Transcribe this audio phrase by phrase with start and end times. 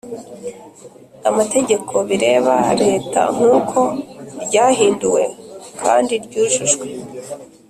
[1.29, 3.79] amategeko bireba Leta nk uko
[4.43, 5.23] ryahinduwe
[5.81, 6.85] kandi ryujujwe